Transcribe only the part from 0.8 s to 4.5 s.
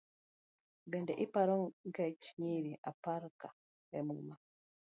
Bende iparo ngech nyiri aparka emuma?